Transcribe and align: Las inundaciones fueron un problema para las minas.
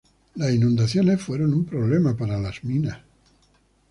Las 0.33 0.49
inundaciones 0.51 1.21
fueron 1.21 1.53
un 1.53 1.63
problema 1.63 2.17
para 2.17 2.39
las 2.39 2.63
minas. 2.63 3.01